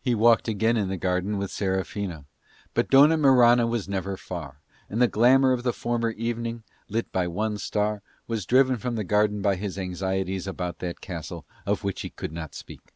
He 0.00 0.12
walked 0.12 0.48
again 0.48 0.76
in 0.76 0.88
the 0.88 0.96
garden 0.96 1.38
with 1.38 1.52
Serafina, 1.52 2.24
but 2.74 2.90
Dona 2.90 3.16
Mirana 3.16 3.64
was 3.64 3.88
never 3.88 4.16
far, 4.16 4.60
and 4.88 5.00
the 5.00 5.06
glamour 5.06 5.52
of 5.52 5.62
the 5.62 5.72
former 5.72 6.10
evening, 6.10 6.64
lit 6.88 7.12
by 7.12 7.28
one 7.28 7.56
star, 7.58 8.02
was 8.26 8.44
driven 8.44 8.76
from 8.76 8.96
the 8.96 9.04
garden 9.04 9.40
by 9.40 9.54
his 9.54 9.78
anxieties 9.78 10.48
about 10.48 10.80
that 10.80 11.00
castle 11.00 11.44
of 11.64 11.84
which 11.84 12.00
he 12.00 12.10
could 12.10 12.32
not 12.32 12.56
speak. 12.56 12.92